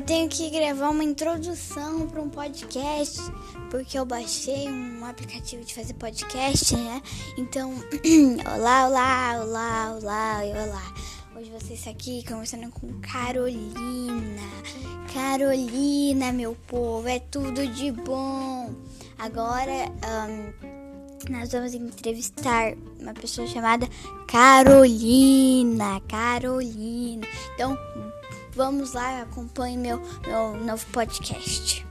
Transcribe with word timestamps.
tenho 0.00 0.28
que 0.28 0.50
gravar 0.50 0.90
uma 0.90 1.04
introdução 1.04 2.06
para 2.08 2.20
um 2.20 2.28
podcast, 2.28 3.18
porque 3.70 3.98
eu 3.98 4.04
baixei 4.04 4.68
um 4.68 5.04
aplicativo 5.04 5.64
de 5.64 5.74
fazer 5.74 5.94
podcast, 5.94 6.76
né? 6.76 7.02
Então, 7.38 7.72
olá, 8.54 8.88
olá, 8.88 9.40
olá, 9.42 9.96
olá, 9.98 10.40
olá. 10.66 10.94
Hoje 11.34 11.50
você 11.50 11.74
está 11.74 11.90
aqui 11.90 12.22
conversando 12.26 12.70
com 12.70 13.00
Carolina. 13.00 14.42
Carolina, 15.12 16.32
meu 16.32 16.54
povo, 16.66 17.08
é 17.08 17.18
tudo 17.18 17.66
de 17.66 17.90
bom. 17.90 18.74
Agora, 19.18 19.90
um, 20.28 20.75
nós 21.32 21.52
vamos 21.52 21.74
entrevistar 21.74 22.74
uma 23.00 23.14
pessoa 23.14 23.46
chamada 23.46 23.88
Carolina. 24.26 26.00
Carolina. 26.08 27.26
Então, 27.54 27.76
Vamos 28.56 28.94
lá, 28.94 29.20
acompanhe 29.20 29.76
meu, 29.76 30.00
meu 30.26 30.56
novo 30.64 30.86
podcast. 30.86 31.85